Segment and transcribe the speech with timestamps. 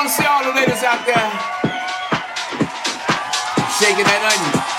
[0.00, 1.14] want to see all the ladies out there
[3.78, 4.69] shaking that onion.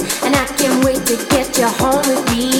[0.00, 2.53] and I can't wait to get you home with me.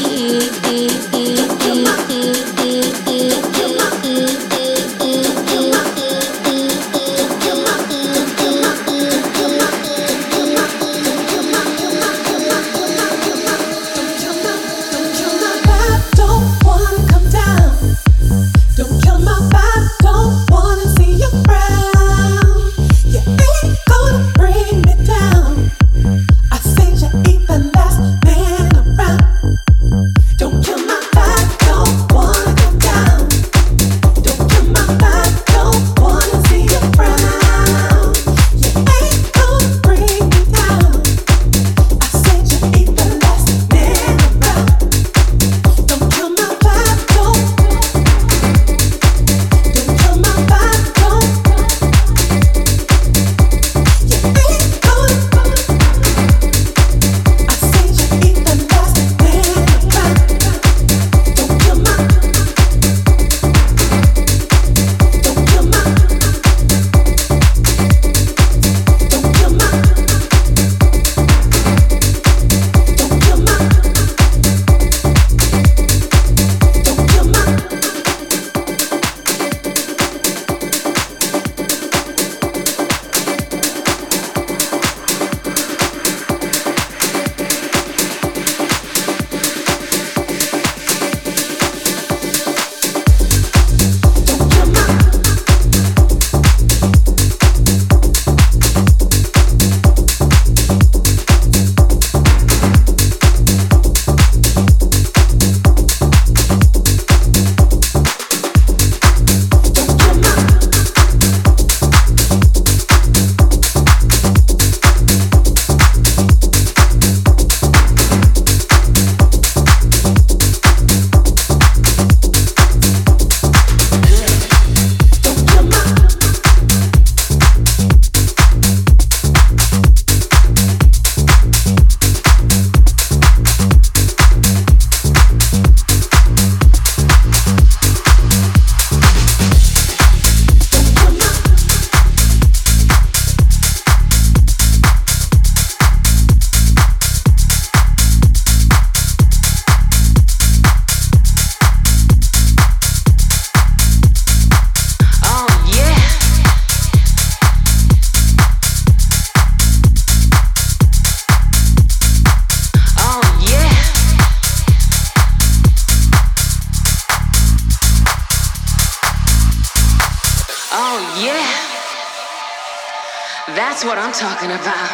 [174.14, 174.90] talking about.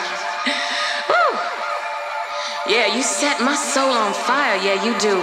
[1.09, 1.39] Woo!
[2.67, 4.57] Yeah, you set my soul on fire.
[4.65, 5.21] Yeah, you do.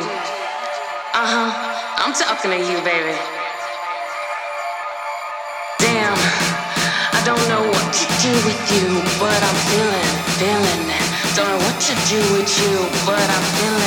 [1.18, 1.50] Uh huh.
[1.98, 3.18] I'm talking to you, baby.
[5.82, 10.82] Damn, I don't know what to do with you, but I'm feeling, feeling.
[11.34, 13.87] Don't know what to do with you, but I'm feeling.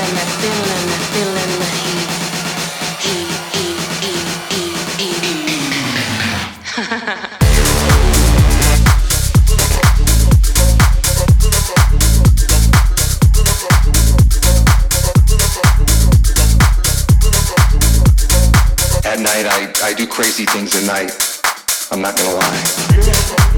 [20.20, 21.10] Crazy things at night.
[21.90, 23.49] I'm not gonna lie.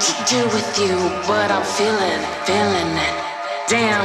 [0.00, 0.92] To do with you,
[1.24, 3.16] but I'm feeling, feeling it.
[3.68, 4.04] Damn.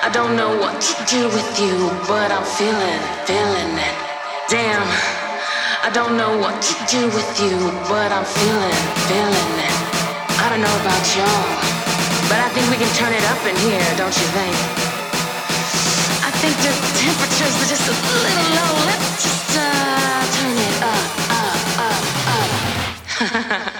[0.00, 3.96] I don't know what to do with you, but I'm feeling, feeling it.
[4.48, 4.88] Damn.
[5.84, 7.56] I don't know what to do with you,
[7.92, 9.76] but I'm feeling, feeling it.
[10.40, 11.44] I don't know about y'all,
[12.32, 14.56] but I think we can turn it up in here, don't you think?
[16.24, 16.72] I think the
[17.04, 18.72] temperatures are just a little low.
[18.88, 21.04] Let's just uh, turn it up,
[21.36, 22.04] up, up,
[23.60, 23.72] up.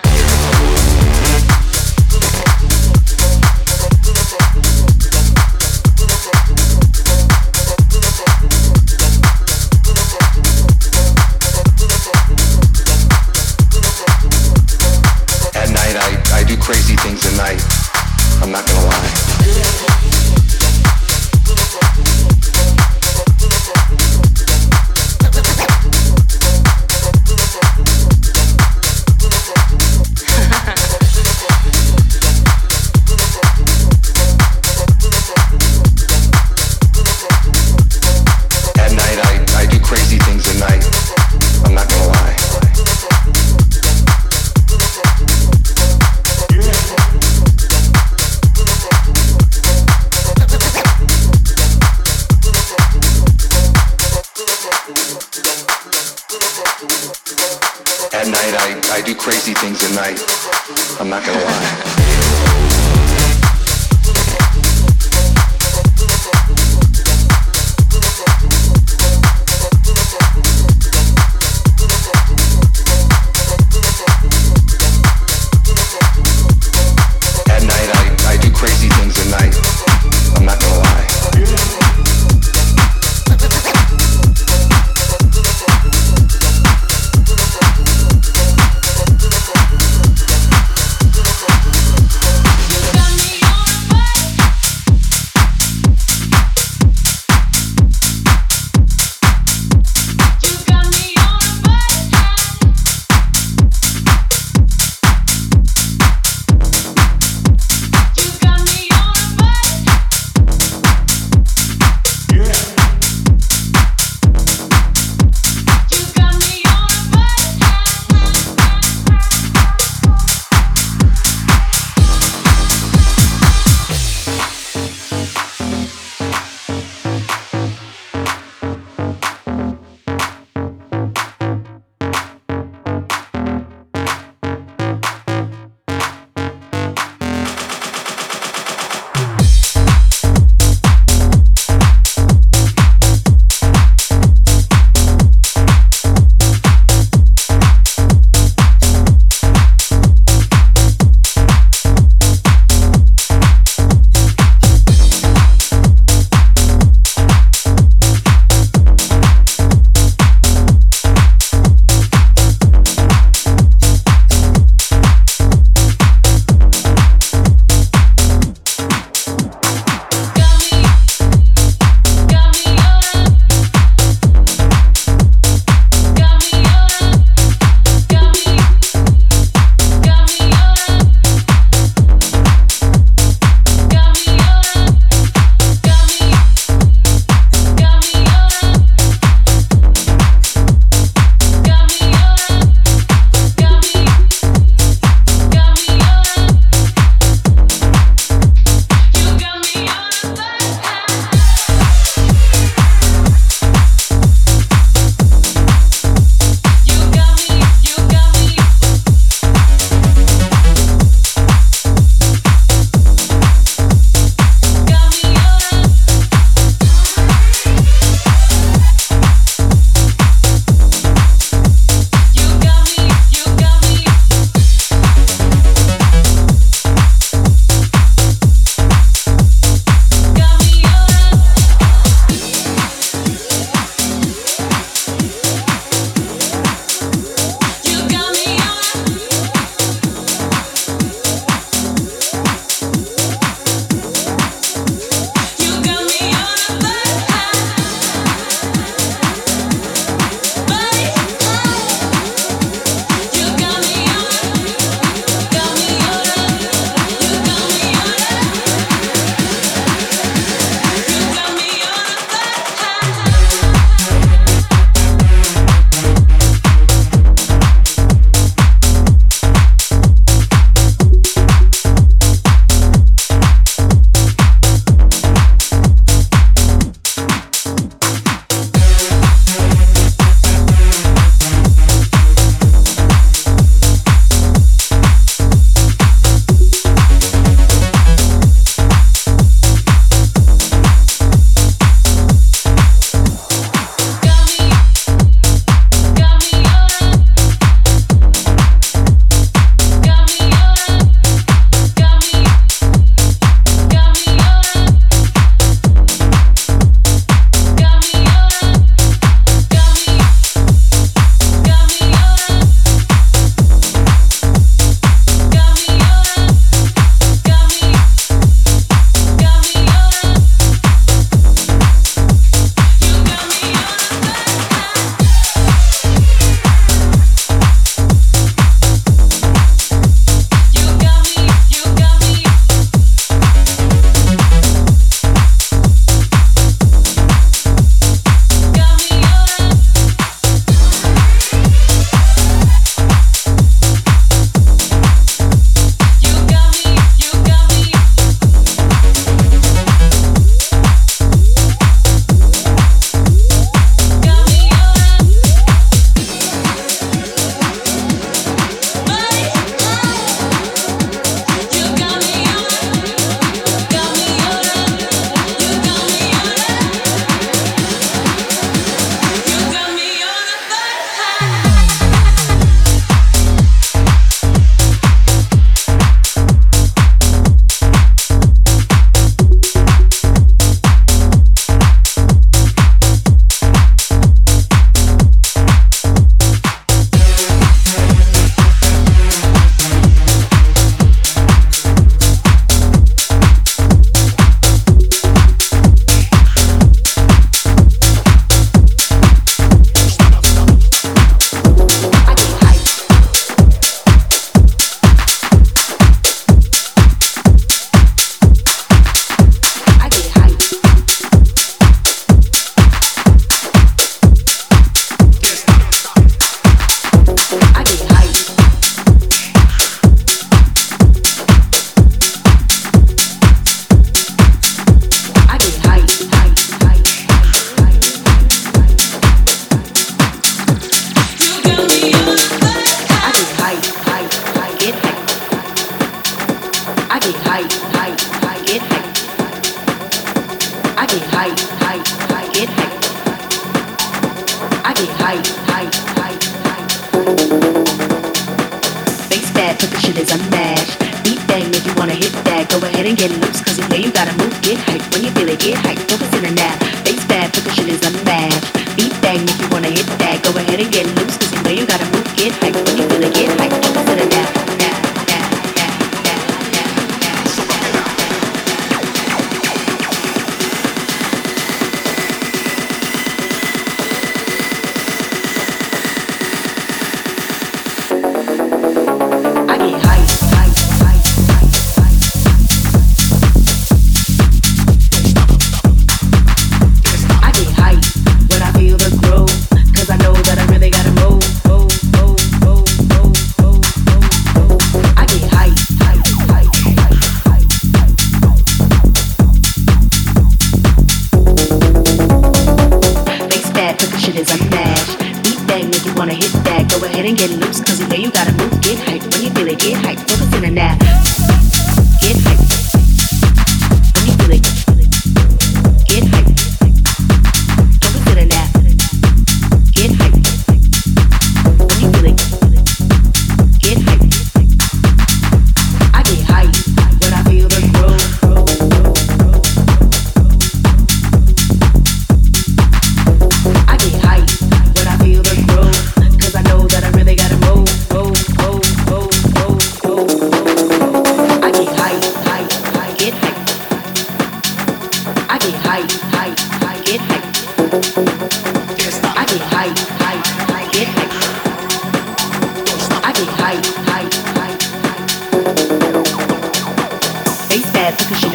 [457.54, 458.66] Because shit is a match.
[458.96, 461.70] Beat that, if you wanna hit that, go ahead and get loose, cause you know
[461.70, 461.86] you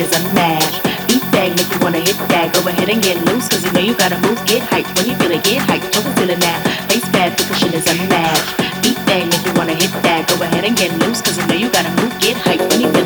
[0.02, 0.82] is a match.
[1.08, 2.50] Beat bag, make you wanna hit that.
[2.54, 4.40] Go ahead and get loose, cause you know you gotta move.
[4.46, 5.92] Get hyped when you feel it, get hyped.
[5.94, 6.58] Don't feel it now.
[6.90, 8.48] Face bad, the cushion is a match.
[8.82, 10.28] Beat bag, make you wanna hit that.
[10.28, 12.14] Go ahead and get loose, cause you know you gotta move.
[12.20, 13.01] Get hyped when you feel it.